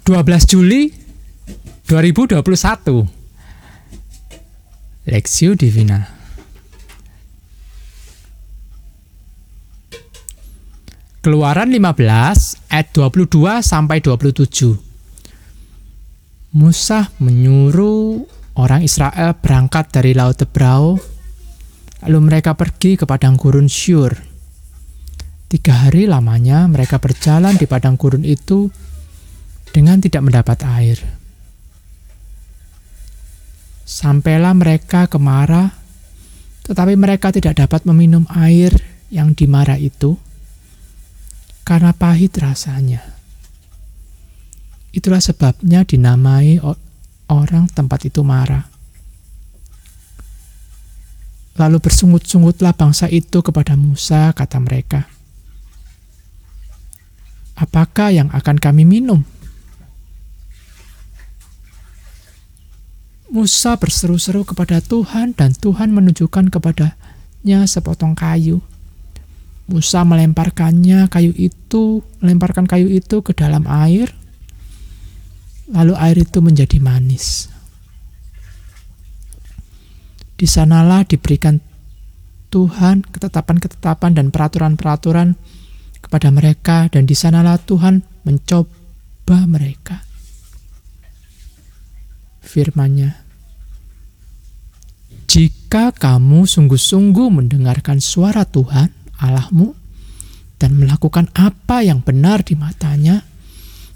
[0.00, 0.88] 12 Juli
[1.84, 2.40] 2021
[5.04, 6.00] Lexio Divina.
[11.20, 14.80] Keluaran 15 ayat 22 sampai 27
[16.56, 18.24] Musa menyuruh
[18.56, 20.96] orang Israel berangkat dari Laut Tebrau
[22.08, 24.16] lalu mereka pergi ke padang gurun Syur
[25.50, 28.72] Tiga hari lamanya mereka berjalan di padang gurun itu
[29.70, 30.98] dengan tidak mendapat air.
[33.86, 35.74] Sampailah mereka ke Mara,
[36.62, 38.70] tetapi mereka tidak dapat meminum air
[39.10, 40.14] yang di Mara itu
[41.66, 43.02] karena pahit rasanya.
[44.90, 46.58] Itulah sebabnya dinamai
[47.30, 48.66] orang tempat itu Mara.
[51.58, 55.06] Lalu bersungut-sungutlah bangsa itu kepada Musa, kata mereka.
[57.58, 59.26] Apakah yang akan kami minum?
[63.30, 68.58] Musa berseru-seru kepada Tuhan dan Tuhan menunjukkan kepadanya sepotong kayu.
[69.70, 74.10] Musa melemparkannya kayu itu, melemparkan kayu itu ke dalam air.
[75.70, 77.46] Lalu air itu menjadi manis.
[80.34, 81.62] Di sanalah diberikan
[82.50, 85.38] Tuhan ketetapan-ketetapan dan peraturan-peraturan
[86.02, 90.09] kepada mereka dan di sanalah Tuhan mencoba mereka
[92.40, 93.20] firman-Nya.
[95.30, 98.90] Jika kamu sungguh-sungguh mendengarkan suara Tuhan
[99.22, 99.78] Allahmu
[100.58, 103.22] dan melakukan apa yang benar di matanya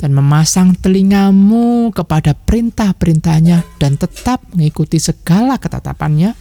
[0.00, 6.32] dan memasang telingamu kepada perintah-perintahnya dan tetap mengikuti segala ketetapannya,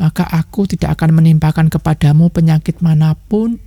[0.00, 3.58] maka aku tidak akan menimpakan kepadamu penyakit mana pun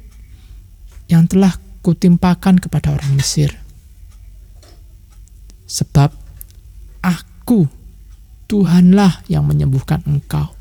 [1.10, 3.54] yang telah kutimpakan kepada orang Mesir.
[5.70, 6.10] Sebab
[7.50, 7.66] Aku,
[8.45, 10.54] Tuhanlah yang menyembuhkan engkau.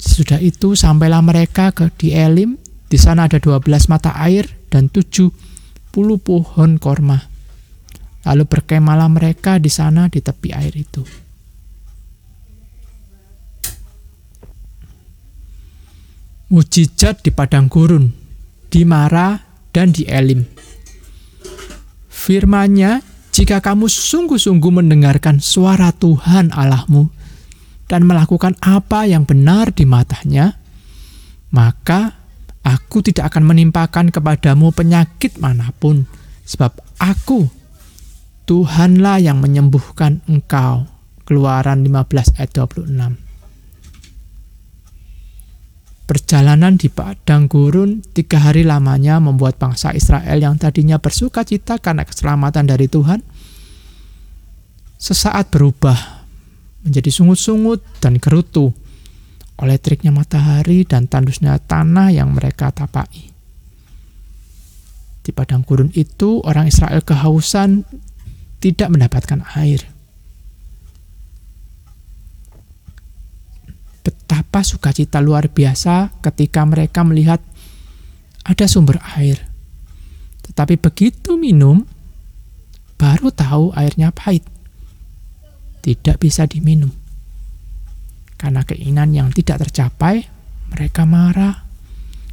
[0.00, 2.56] Sudah itu sampailah mereka ke di Elim,
[2.88, 5.28] di sana ada 12 mata air dan 70
[6.24, 7.20] pohon korma.
[8.24, 11.04] Lalu berkemalah mereka di sana di tepi air itu.
[16.48, 18.08] Mujizat di padang gurun,
[18.72, 19.36] di Mara
[19.68, 20.48] dan di Elim.
[22.08, 27.10] Firmannya jika kamu sungguh-sungguh mendengarkan suara Tuhan Allahmu
[27.90, 30.54] dan melakukan apa yang benar di matanya,
[31.50, 32.14] maka
[32.62, 36.06] aku tidak akan menimpakan kepadamu penyakit mana pun,
[36.46, 37.50] sebab aku,
[38.46, 40.86] Tuhanlah yang menyembuhkan engkau.
[41.24, 43.23] Keluaran 15 ayat 26
[46.04, 52.04] Perjalanan di padang gurun tiga hari lamanya membuat bangsa Israel yang tadinya bersuka cita karena
[52.04, 53.24] keselamatan dari Tuhan,
[55.00, 55.96] sesaat berubah
[56.84, 58.76] menjadi sungut-sungut dan gerutu
[59.56, 63.32] oleh triknya matahari dan tandusnya tanah yang mereka tapai.
[65.24, 67.88] Di padang gurun itu, orang Israel kehausan
[68.60, 69.93] tidak mendapatkan air.
[74.54, 77.42] Betapa sukacita luar biasa ketika mereka melihat
[78.46, 79.50] ada sumber air.
[80.46, 81.82] Tetapi begitu minum,
[82.94, 84.46] baru tahu airnya pahit.
[85.82, 86.94] Tidak bisa diminum.
[88.38, 90.22] Karena keinginan yang tidak tercapai,
[90.70, 91.66] mereka marah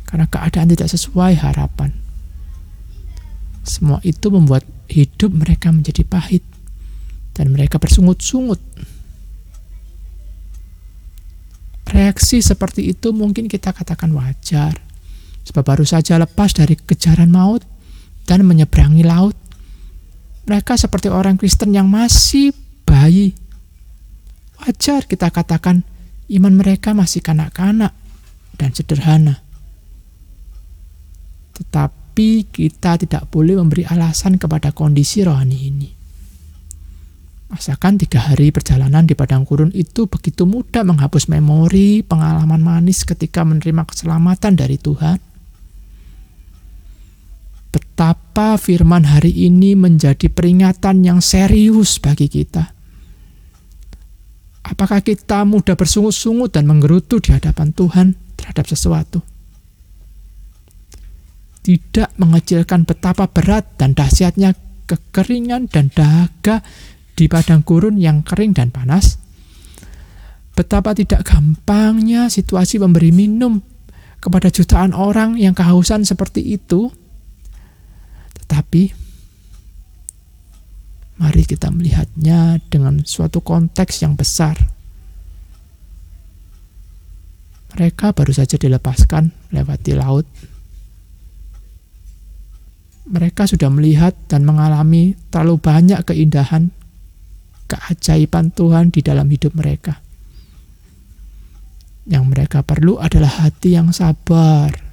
[0.05, 1.89] karena keadaan tidak sesuai harapan.
[3.65, 4.61] Semua itu membuat
[4.93, 6.45] hidup mereka menjadi pahit
[7.33, 8.61] dan mereka bersungut-sungut
[12.01, 14.73] Reaksi seperti itu mungkin kita katakan wajar,
[15.45, 17.61] sebab baru saja lepas dari kejaran maut
[18.25, 19.37] dan menyeberangi laut.
[20.49, 22.57] Mereka seperti orang Kristen yang masih
[22.89, 23.37] bayi.
[24.57, 25.85] Wajar kita katakan
[26.25, 27.93] iman mereka masih kanak-kanak
[28.57, 29.45] dan sederhana.
[31.53, 36.00] Tetapi kita tidak boleh memberi alasan kepada kondisi rohani ini.
[37.51, 43.43] Masakan tiga hari perjalanan di padang gurun itu begitu mudah menghapus memori pengalaman manis ketika
[43.43, 45.19] menerima keselamatan dari Tuhan.
[47.75, 52.71] Betapa firman hari ini menjadi peringatan yang serius bagi kita.
[54.63, 59.19] Apakah kita mudah bersungut-sungut dan menggerutu di hadapan Tuhan terhadap sesuatu?
[61.67, 64.55] Tidak mengecilkan betapa berat dan dahsyatnya
[64.87, 66.63] kekeringan dan dahaga
[67.15, 69.19] di padang gurun yang kering dan panas.
[70.51, 73.63] Betapa tidak gampangnya situasi memberi minum
[74.21, 76.93] kepada jutaan orang yang kehausan seperti itu.
[78.37, 78.83] Tetapi
[81.21, 84.57] mari kita melihatnya dengan suatu konteks yang besar.
[87.71, 90.27] Mereka baru saja dilepaskan lewati laut.
[93.07, 96.71] Mereka sudah melihat dan mengalami terlalu banyak keindahan,
[97.71, 100.03] keajaiban Tuhan di dalam hidup mereka.
[102.03, 104.91] Yang mereka perlu adalah hati yang sabar,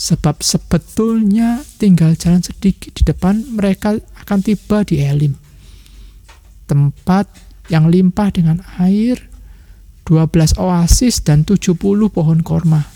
[0.00, 5.36] Sebab sebetulnya tinggal jalan sedikit di depan mereka akan tiba di Elim.
[6.64, 7.28] Tempat
[7.68, 9.28] yang limpah dengan air,
[10.08, 11.76] 12 oasis dan 70
[12.08, 12.88] pohon korma.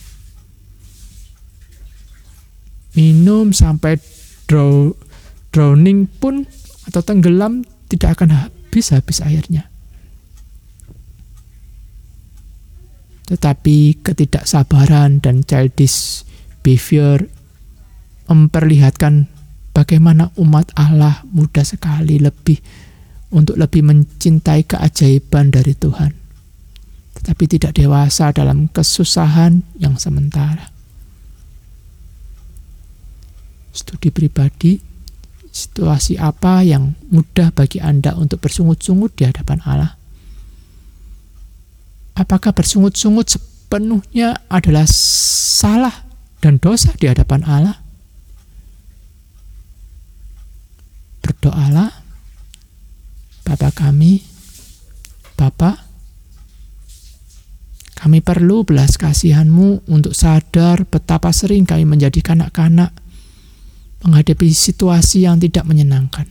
[2.96, 4.00] Minum sampai
[4.48, 6.48] drowning pun
[6.88, 9.69] atau tenggelam tidak akan habis-habis airnya.
[13.25, 16.28] Tetapi ketidaksabaran dan childish
[16.60, 17.25] behavior
[18.28, 19.28] memperlihatkan
[19.72, 22.60] bagaimana umat Allah mudah sekali lebih
[23.34, 26.14] untuk lebih mencintai keajaiban dari Tuhan,
[27.19, 30.70] tetapi tidak dewasa dalam kesusahan yang sementara.
[33.75, 34.78] Studi pribadi,
[35.54, 39.94] situasi apa yang mudah bagi Anda untuk bersungut-sungut di hadapan Allah?
[42.18, 46.04] Apakah bersungut-sungut sepenuhnya adalah salah
[46.44, 47.80] dan dosa di hadapan Allah.
[51.24, 51.88] Berdoalah,
[53.48, 54.20] Bapa kami,
[55.40, 55.88] Bapa,
[57.96, 62.92] kami perlu belas kasihanmu untuk sadar betapa sering kami menjadi kanak-kanak
[64.04, 66.28] menghadapi situasi yang tidak menyenangkan.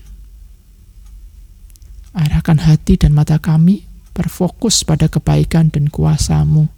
[2.13, 6.69] Arahkan hati dan mata kami berfokus pada kebaikan dan kuasamu.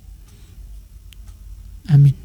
[1.91, 2.24] Amin.